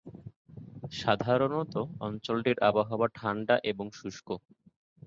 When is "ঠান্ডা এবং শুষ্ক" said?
3.15-4.27